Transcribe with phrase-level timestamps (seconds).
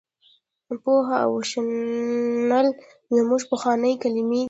[0.83, 2.65] پوهه او شنل
[3.15, 4.39] زموږ پخوانۍ کلمې دي.